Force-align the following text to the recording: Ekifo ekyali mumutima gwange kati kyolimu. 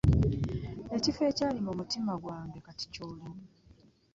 Ekifo 0.97 1.21
ekyali 1.29 1.59
mumutima 1.65 2.13
gwange 2.21 2.59
kati 2.65 2.85
kyolimu. 2.93 3.41